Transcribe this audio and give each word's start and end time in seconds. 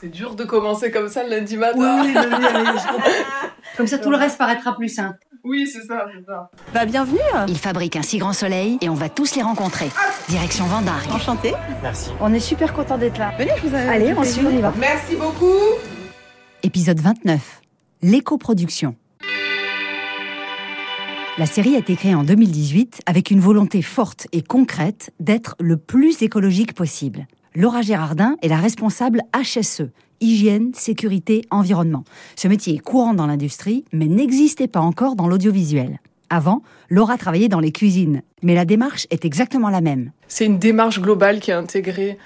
C'est 0.00 0.08
dur 0.10 0.34
de 0.34 0.44
commencer 0.44 0.90
comme 0.90 1.08
ça 1.08 1.22
le 1.22 1.30
lundi 1.30 1.56
matin. 1.56 2.02
Oui, 2.02 2.12
oui, 2.14 2.14
oui, 2.14 2.36
oui, 2.40 2.78
je 2.78 2.92
comprends. 2.92 3.10
Comme 3.76 3.86
ça, 3.88 3.98
tout 3.98 4.10
le 4.10 4.16
reste 4.16 4.38
paraîtra 4.38 4.76
plus 4.76 4.88
simple. 4.88 5.18
Oui, 5.42 5.66
c'est 5.66 5.82
ça, 5.82 6.06
c'est 6.14 6.24
ça. 6.24 6.48
Bah 6.72 6.84
bienvenue, 6.84 7.18
Ils 7.48 7.58
fabriquent 7.58 7.96
un 7.96 8.02
si 8.02 8.18
grand 8.18 8.32
soleil 8.32 8.78
et 8.80 8.88
on 8.88 8.94
va 8.94 9.08
tous 9.08 9.34
les 9.34 9.42
rencontrer. 9.42 9.88
Direction 10.28 10.64
Vendargue. 10.66 11.10
enchanté. 11.10 11.54
On 12.20 12.32
est 12.32 12.38
super 12.40 12.72
content 12.72 12.98
d'être 12.98 13.18
là. 13.18 13.32
Venez, 13.36 13.50
je 13.62 13.68
vous 13.68 13.74
ai... 13.74 13.78
Allez, 13.78 14.14
on 14.16 14.22
suit, 14.22 14.46
on 14.46 14.50
y 14.56 14.60
va. 14.60 14.72
Merci 14.78 15.16
beaucoup. 15.16 15.52
Épisode 16.62 17.00
29. 17.00 17.62
L'éco-production. 18.02 18.94
La 21.36 21.46
série 21.46 21.74
a 21.74 21.78
été 21.78 21.96
créée 21.96 22.14
en 22.14 22.22
2018 22.22 23.00
avec 23.06 23.32
une 23.32 23.40
volonté 23.40 23.82
forte 23.82 24.28
et 24.32 24.42
concrète 24.42 25.12
d'être 25.18 25.56
le 25.58 25.76
plus 25.76 26.22
écologique 26.22 26.74
possible. 26.74 27.26
Laura 27.56 27.82
Gérardin 27.82 28.36
est 28.42 28.48
la 28.48 28.56
responsable 28.56 29.22
HSE, 29.32 29.82
hygiène, 30.20 30.72
sécurité, 30.74 31.42
environnement. 31.52 32.02
Ce 32.34 32.48
métier 32.48 32.74
est 32.74 32.78
courant 32.78 33.14
dans 33.14 33.28
l'industrie, 33.28 33.84
mais 33.92 34.06
n'existait 34.06 34.66
pas 34.66 34.80
encore 34.80 35.14
dans 35.14 35.28
l'audiovisuel. 35.28 36.00
Avant, 36.30 36.62
Laura 36.88 37.16
travaillait 37.16 37.48
dans 37.48 37.60
les 37.60 37.70
cuisines, 37.70 38.22
mais 38.42 38.56
la 38.56 38.64
démarche 38.64 39.06
est 39.10 39.24
exactement 39.24 39.70
la 39.70 39.80
même. 39.80 40.10
C'est 40.26 40.46
une 40.46 40.58
démarche 40.58 41.00
globale 41.00 41.38
qui 41.38 41.52
est 41.52 41.54
intégrée 41.54 42.18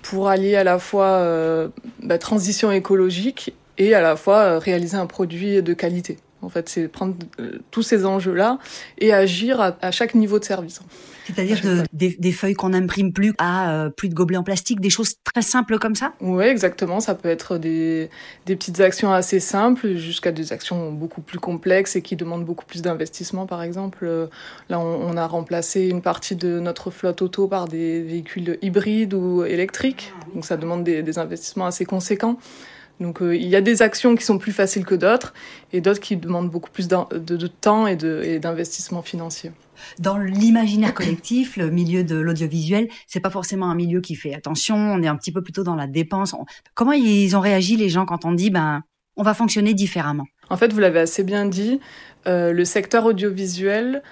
pour 0.00 0.30
allier 0.30 0.56
à 0.56 0.64
la 0.64 0.78
fois 0.78 1.08
euh, 1.08 1.68
bah, 2.02 2.16
transition 2.16 2.72
écologique 2.72 3.52
et 3.76 3.92
à 3.94 4.00
la 4.00 4.16
fois 4.16 4.38
euh, 4.38 4.58
réaliser 4.58 4.96
un 4.96 5.04
produit 5.04 5.62
de 5.62 5.74
qualité. 5.74 6.16
En 6.42 6.48
fait, 6.48 6.68
c'est 6.68 6.88
prendre 6.88 7.14
euh, 7.38 7.58
tous 7.70 7.82
ces 7.82 8.06
enjeux-là 8.06 8.58
et 8.98 9.12
agir 9.12 9.60
à, 9.60 9.76
à 9.82 9.90
chaque 9.90 10.14
niveau 10.14 10.38
de 10.38 10.44
service. 10.44 10.80
C'est-à-dire 11.26 11.60
de- 11.60 11.84
des, 11.92 12.16
des 12.18 12.32
feuilles 12.32 12.54
qu'on 12.54 12.70
n'imprime 12.70 13.12
plus 13.12 13.34
à 13.38 13.72
euh, 13.72 13.90
plus 13.90 14.08
de 14.08 14.14
gobelets 14.14 14.38
en 14.38 14.42
plastique, 14.42 14.80
des 14.80 14.90
choses 14.90 15.14
très 15.22 15.42
simples 15.42 15.78
comme 15.78 15.94
ça? 15.94 16.12
Oui, 16.20 16.44
exactement. 16.44 16.98
Ça 16.98 17.14
peut 17.14 17.28
être 17.28 17.58
des, 17.58 18.10
des 18.46 18.56
petites 18.56 18.80
actions 18.80 19.12
assez 19.12 19.38
simples 19.38 19.96
jusqu'à 19.96 20.32
des 20.32 20.52
actions 20.52 20.90
beaucoup 20.92 21.20
plus 21.20 21.38
complexes 21.38 21.94
et 21.94 22.02
qui 22.02 22.16
demandent 22.16 22.44
beaucoup 22.44 22.64
plus 22.64 22.82
d'investissement. 22.82 23.46
Par 23.46 23.62
exemple, 23.62 24.28
là, 24.70 24.80
on, 24.80 25.10
on 25.10 25.16
a 25.16 25.26
remplacé 25.26 25.88
une 25.88 26.02
partie 26.02 26.36
de 26.36 26.58
notre 26.58 26.90
flotte 26.90 27.22
auto 27.22 27.46
par 27.46 27.68
des 27.68 28.02
véhicules 28.02 28.58
hybrides 28.62 29.14
ou 29.14 29.44
électriques. 29.44 30.12
Donc, 30.34 30.44
ça 30.44 30.56
demande 30.56 30.84
des, 30.84 31.02
des 31.02 31.18
investissements 31.18 31.66
assez 31.66 31.84
conséquents. 31.84 32.38
Donc, 33.00 33.22
euh, 33.22 33.34
il 33.34 33.48
y 33.48 33.56
a 33.56 33.60
des 33.62 33.80
actions 33.82 34.14
qui 34.14 34.24
sont 34.24 34.38
plus 34.38 34.52
faciles 34.52 34.84
que 34.84 34.94
d'autres 34.94 35.32
et 35.72 35.80
d'autres 35.80 36.00
qui 36.00 36.16
demandent 36.16 36.50
beaucoup 36.50 36.70
plus 36.70 36.86
de, 36.86 36.96
de 37.18 37.46
temps 37.46 37.86
et 37.86 37.96
d'investissement 38.38 39.02
financier. 39.02 39.52
Dans 39.98 40.18
l'imaginaire 40.18 40.92
collectif, 40.92 41.56
le 41.56 41.70
milieu 41.70 42.04
de 42.04 42.16
l'audiovisuel, 42.16 42.88
c'est 43.06 43.20
pas 43.20 43.30
forcément 43.30 43.70
un 43.70 43.74
milieu 43.74 44.02
qui 44.02 44.14
fait 44.14 44.34
attention. 44.34 44.76
On 44.76 45.02
est 45.02 45.08
un 45.08 45.16
petit 45.16 45.32
peu 45.32 45.42
plutôt 45.42 45.64
dans 45.64 45.74
la 45.76 45.86
dépense. 45.86 46.34
On- 46.34 46.44
Comment 46.74 46.92
ils 46.92 47.34
ont 47.34 47.40
réagi 47.40 47.76
les 47.76 47.88
gens 47.88 48.04
quand 48.04 48.26
on 48.26 48.32
dit 48.32 48.50
ben 48.50 48.82
on 49.16 49.22
va 49.22 49.32
fonctionner 49.32 49.72
différemment? 49.72 50.26
En 50.50 50.56
fait, 50.58 50.72
vous 50.72 50.80
l'avez 50.80 51.00
assez 51.00 51.24
bien 51.24 51.46
dit, 51.46 51.80
euh, 52.26 52.52
le 52.52 52.64
secteur 52.66 53.06
audiovisuel, 53.06 54.02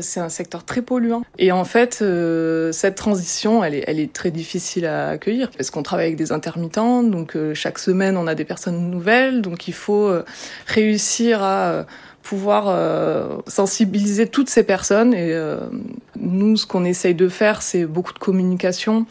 c'est 0.00 0.20
un 0.20 0.28
secteur 0.28 0.64
très 0.64 0.82
polluant. 0.82 1.22
Et 1.38 1.52
en 1.52 1.64
fait, 1.64 2.00
euh, 2.02 2.72
cette 2.72 2.94
transition, 2.94 3.62
elle 3.62 3.74
est, 3.74 3.84
elle 3.86 4.00
est 4.00 4.12
très 4.12 4.30
difficile 4.30 4.86
à 4.86 5.08
accueillir 5.08 5.50
parce 5.50 5.70
qu'on 5.70 5.82
travaille 5.82 6.06
avec 6.06 6.16
des 6.16 6.32
intermittents, 6.32 7.02
donc 7.02 7.36
euh, 7.36 7.54
chaque 7.54 7.78
semaine, 7.78 8.16
on 8.16 8.26
a 8.26 8.34
des 8.34 8.44
personnes 8.44 8.90
nouvelles, 8.90 9.42
donc 9.42 9.68
il 9.68 9.74
faut 9.74 10.06
euh, 10.06 10.24
réussir 10.66 11.42
à 11.42 11.70
euh, 11.70 11.84
pouvoir 12.22 12.66
euh, 12.68 13.38
sensibiliser 13.46 14.26
toutes 14.26 14.48
ces 14.48 14.62
personnes. 14.62 15.12
Et 15.14 15.32
euh, 15.32 15.58
nous, 16.18 16.56
ce 16.56 16.66
qu'on 16.66 16.84
essaye 16.84 17.14
de 17.14 17.28
faire, 17.28 17.62
c'est 17.62 17.84
beaucoup 17.84 18.12
de 18.12 18.18
communication. 18.18 19.06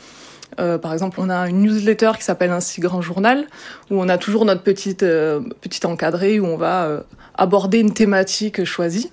Euh, 0.59 0.78
par 0.78 0.94
exemple, 0.94 1.19
on 1.22 1.30
a 1.30 1.47
une 1.50 1.61
newsletter 1.61 2.11
qui 2.17 2.23
s'appelle 2.23 2.52
Un 2.52 2.59
si 2.59 2.81
grand 2.81 3.02
journal, 3.02 3.45
où 3.89 4.02
on 4.02 4.09
a 4.09 4.17
toujours 4.17 4.45
notre 4.45 4.63
petite, 4.63 5.03
euh, 5.03 5.39
petite 5.61 5.85
encadrée, 5.85 6.39
où 6.39 6.45
on 6.45 6.58
va 6.58 6.85
euh, 6.85 7.02
aborder 7.35 7.80
une 7.80 7.94
thématique 7.94 8.63
choisie. 8.66 9.11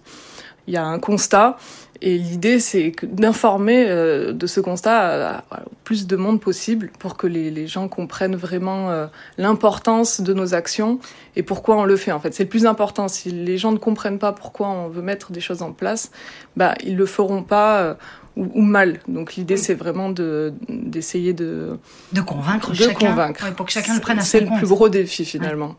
Il 0.68 0.74
y 0.74 0.76
a 0.76 0.84
un 0.84 1.00
constat, 1.00 1.56
et 2.00 2.16
l'idée, 2.16 2.60
c'est 2.60 2.92
d'informer 3.02 3.86
euh, 3.88 4.32
de 4.32 4.46
ce 4.46 4.60
constat 4.60 5.42
au 5.50 5.70
plus 5.82 6.06
de 6.06 6.14
monde 6.14 6.40
possible, 6.40 6.90
pour 6.98 7.16
que 7.16 7.26
les, 7.26 7.50
les 7.50 7.66
gens 7.66 7.88
comprennent 7.88 8.36
vraiment 8.36 8.90
euh, 8.90 9.06
l'importance 9.36 10.20
de 10.20 10.32
nos 10.32 10.54
actions 10.54 11.00
et 11.34 11.42
pourquoi 11.42 11.76
on 11.76 11.84
le 11.84 11.96
fait. 11.96 12.12
En 12.12 12.20
fait, 12.20 12.34
c'est 12.34 12.44
le 12.44 12.48
plus 12.48 12.66
important. 12.66 13.08
Si 13.08 13.30
les 13.30 13.58
gens 13.58 13.72
ne 13.72 13.78
comprennent 13.78 14.20
pas 14.20 14.32
pourquoi 14.32 14.68
on 14.68 14.88
veut 14.88 15.02
mettre 15.02 15.32
des 15.32 15.40
choses 15.40 15.62
en 15.62 15.72
place, 15.72 16.12
bah, 16.56 16.74
ils 16.84 16.96
le 16.96 17.06
feront 17.06 17.42
pas 17.42 17.80
euh, 17.80 17.94
ou, 18.38 18.48
ou 18.54 18.62
mal. 18.62 19.00
Donc 19.08 19.34
l'idée, 19.34 19.56
c'est 19.56 19.74
vraiment 19.74 20.10
de 20.10 20.54
d'essayer 20.68 21.32
de 21.32 21.78
De 22.12 22.20
convaincre 22.22 22.70
de 22.70 22.76
chacun, 22.76 23.10
convaincre. 23.10 23.44
ouais, 23.44 23.52
pour 23.52 23.66
que 23.66 23.72
chacun 23.72 23.94
le 23.94 24.00
prenne 24.00 24.18
à 24.18 24.22
C'est 24.22 24.38
son 24.38 24.44
le 24.44 24.50
compte. 24.50 24.58
plus 24.60 24.68
gros 24.68 24.88
défi 24.88 25.24
finalement. 25.24 25.76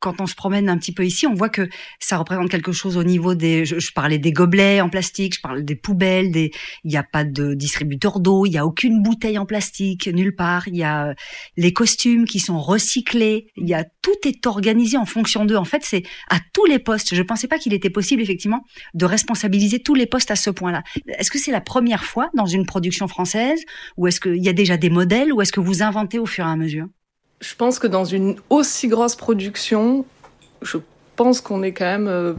quand 0.00 0.20
on 0.20 0.26
se 0.26 0.34
promène 0.34 0.68
un 0.68 0.78
petit 0.78 0.92
peu 0.92 1.04
ici, 1.04 1.26
on 1.26 1.34
voit 1.34 1.48
que 1.48 1.68
ça 2.00 2.16
représente 2.18 2.48
quelque 2.50 2.72
chose 2.72 2.96
au 2.96 3.04
niveau 3.04 3.34
des. 3.34 3.64
Je, 3.64 3.78
je 3.78 3.92
parlais 3.92 4.18
des 4.18 4.32
gobelets 4.32 4.80
en 4.80 4.88
plastique, 4.88 5.34
je 5.36 5.40
parle 5.40 5.64
des 5.64 5.76
poubelles, 5.76 6.30
des. 6.32 6.52
Il 6.84 6.90
n'y 6.90 6.96
a 6.96 7.02
pas 7.04 7.24
de 7.24 7.54
distributeur 7.54 8.20
d'eau, 8.20 8.46
il 8.46 8.50
n'y 8.50 8.58
a 8.58 8.64
aucune 8.66 9.02
bouteille 9.02 9.38
en 9.38 9.46
plastique 9.46 10.06
nulle 10.06 10.34
part. 10.36 10.68
Il 10.68 10.76
y 10.76 10.84
a 10.84 11.08
euh, 11.08 11.14
les 11.56 11.72
costumes 11.72 12.24
qui 12.24 12.38
sont 12.40 12.60
recyclés. 12.60 13.48
Il 13.56 13.68
y 13.68 13.74
a 13.74 13.84
tout 14.06 14.28
est 14.28 14.46
organisé 14.46 14.96
en 14.96 15.04
fonction 15.04 15.44
d'eux. 15.44 15.56
En 15.56 15.64
fait, 15.64 15.82
c'est 15.82 16.04
à 16.30 16.36
tous 16.52 16.64
les 16.66 16.78
postes. 16.78 17.12
Je 17.12 17.22
pensais 17.22 17.48
pas 17.48 17.58
qu'il 17.58 17.74
était 17.74 17.90
possible 17.90 18.22
effectivement 18.22 18.62
de 18.94 19.04
responsabiliser 19.04 19.80
tous 19.80 19.94
les 19.96 20.06
postes 20.06 20.30
à 20.30 20.36
ce 20.36 20.48
point-là. 20.50 20.84
Est-ce 21.18 21.28
que 21.32 21.40
c'est 21.40 21.50
la 21.50 21.60
première 21.60 22.04
fois 22.04 22.30
dans 22.34 22.46
une 22.46 22.66
production 22.66 23.08
française, 23.08 23.60
ou 23.96 24.06
est-ce 24.06 24.20
qu'il 24.20 24.36
y 24.44 24.48
a 24.48 24.52
déjà 24.52 24.76
des 24.76 24.90
modèles, 24.90 25.32
ou 25.32 25.42
est-ce 25.42 25.50
que 25.50 25.58
vous 25.58 25.82
inventez 25.82 26.20
au 26.20 26.26
fur 26.26 26.46
et 26.46 26.50
à 26.50 26.54
mesure? 26.54 26.86
Je 27.40 27.54
pense 27.56 27.80
que 27.80 27.88
dans 27.88 28.04
une 28.04 28.36
aussi 28.48 28.86
grosse 28.86 29.16
production, 29.16 30.06
je 30.62 30.78
pense 31.16 31.40
qu'on 31.40 31.64
est 31.64 31.72
quand 31.72 31.84
même 31.84 32.06
euh, 32.06 32.34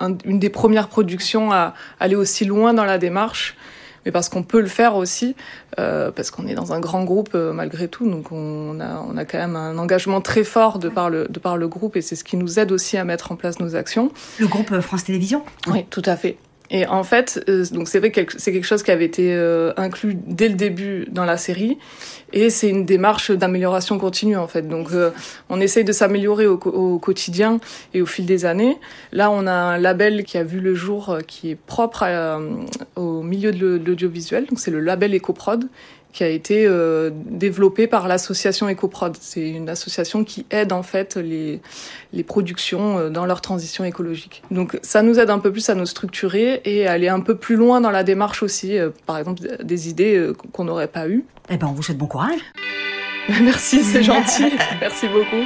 un- 0.00 0.18
une 0.24 0.40
des 0.40 0.50
premières 0.50 0.88
productions 0.88 1.52
à 1.52 1.74
aller 2.00 2.16
aussi 2.16 2.44
loin 2.44 2.74
dans 2.74 2.84
la 2.84 2.98
démarche. 2.98 3.54
Mais 4.04 4.12
parce 4.12 4.28
qu'on 4.28 4.42
peut 4.42 4.60
le 4.60 4.66
faire 4.66 4.96
aussi, 4.96 5.34
euh, 5.78 6.10
parce 6.10 6.30
qu'on 6.30 6.46
est 6.46 6.54
dans 6.54 6.72
un 6.72 6.80
grand 6.80 7.04
groupe 7.04 7.30
euh, 7.34 7.52
malgré 7.52 7.88
tout, 7.88 8.08
donc 8.08 8.32
on 8.32 8.80
a, 8.80 9.04
on 9.08 9.16
a 9.16 9.24
quand 9.24 9.38
même 9.38 9.56
un 9.56 9.78
engagement 9.78 10.20
très 10.20 10.44
fort 10.44 10.78
de 10.78 10.88
par 10.88 11.10
le, 11.10 11.26
de 11.28 11.38
par 11.38 11.56
le 11.56 11.68
groupe 11.68 11.96
et 11.96 12.02
c'est 12.02 12.16
ce 12.16 12.24
qui 12.24 12.36
nous 12.36 12.58
aide 12.58 12.72
aussi 12.72 12.96
à 12.96 13.04
mettre 13.04 13.32
en 13.32 13.36
place 13.36 13.60
nos 13.60 13.76
actions. 13.76 14.12
Le 14.38 14.46
groupe 14.46 14.80
France 14.80 15.04
Télévisions 15.04 15.42
Oui, 15.68 15.86
tout 15.90 16.02
à 16.04 16.16
fait. 16.16 16.36
Et 16.74 16.88
en 16.88 17.04
fait, 17.04 17.40
euh, 17.48 17.64
donc 17.70 17.86
c'est 17.86 18.00
vrai 18.00 18.10
que 18.10 18.20
c'est 18.36 18.52
quelque 18.52 18.66
chose 18.66 18.82
qui 18.82 18.90
avait 18.90 19.04
été 19.04 19.32
euh, 19.32 19.72
inclus 19.76 20.16
dès 20.26 20.48
le 20.48 20.56
début 20.56 21.06
dans 21.08 21.24
la 21.24 21.36
série, 21.36 21.78
et 22.32 22.50
c'est 22.50 22.68
une 22.68 22.84
démarche 22.84 23.30
d'amélioration 23.30 23.96
continue 23.96 24.36
en 24.36 24.48
fait. 24.48 24.62
Donc 24.62 24.90
euh, 24.90 25.12
on 25.48 25.60
essaye 25.60 25.84
de 25.84 25.92
s'améliorer 25.92 26.48
au, 26.48 26.58
quotidien 26.98 27.60
et 27.94 28.02
au 28.02 28.06
fil 28.06 28.26
des 28.26 28.44
années. 28.44 28.76
Là, 29.12 29.30
on 29.30 29.46
a 29.46 29.52
un 29.52 29.78
label 29.78 30.24
qui 30.24 30.36
a 30.36 30.42
vu 30.42 30.58
le 30.58 30.74
jour, 30.74 31.18
qui 31.28 31.50
est 31.50 31.54
propre 31.54 32.04
au 32.96 33.22
milieu 33.22 33.52
de 33.52 33.80
l'audiovisuel. 33.86 34.46
Donc 34.46 34.58
c'est 34.58 34.72
le 34.72 34.80
label 34.80 35.14
EcoProd 35.14 35.68
qui 36.14 36.22
a 36.22 36.28
été 36.28 36.64
euh, 36.66 37.10
développé 37.12 37.88
par 37.88 38.06
l'association 38.06 38.70
EcoProd. 38.70 39.16
C'est 39.20 39.50
une 39.50 39.68
association 39.68 40.22
qui 40.22 40.46
aide 40.50 40.72
en 40.72 40.84
fait 40.84 41.16
les, 41.16 41.60
les 42.12 42.22
productions 42.22 42.98
euh, 42.98 43.10
dans 43.10 43.26
leur 43.26 43.40
transition 43.40 43.84
écologique. 43.84 44.44
Donc 44.52 44.78
ça 44.82 45.02
nous 45.02 45.18
aide 45.18 45.28
un 45.28 45.40
peu 45.40 45.50
plus 45.50 45.68
à 45.68 45.74
nous 45.74 45.86
structurer 45.86 46.62
et 46.64 46.86
à 46.86 46.92
aller 46.92 47.08
un 47.08 47.20
peu 47.20 47.34
plus 47.34 47.56
loin 47.56 47.80
dans 47.80 47.90
la 47.90 48.04
démarche 48.04 48.44
aussi, 48.44 48.78
euh, 48.78 48.90
par 49.06 49.18
exemple 49.18 49.42
des 49.62 49.88
idées 49.88 50.16
euh, 50.16 50.36
qu'on 50.52 50.64
n'aurait 50.64 50.86
pas 50.86 51.08
eues. 51.08 51.24
Eh 51.50 51.56
ben, 51.56 51.66
on 51.66 51.72
vous 51.72 51.82
souhaite 51.82 51.98
bon 51.98 52.06
courage. 52.06 52.40
Merci, 53.28 53.82
c'est 53.82 54.04
gentil. 54.04 54.52
Merci 54.80 55.08
beaucoup. 55.08 55.44